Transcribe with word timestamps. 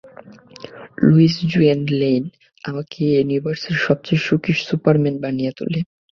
Lois 1.05 1.35
Joanne 1.51 1.81
Lane, 1.99 2.23
আমাকে 2.63 2.97
এই 3.07 3.15
ইউনিভার্সের 3.15 3.75
সবচেয়ে 3.85 4.23
সুখী 4.27 4.53
সুপারম্যান 4.61 5.15
বানিয়ে 5.23 5.51
তোলো। 5.57 5.79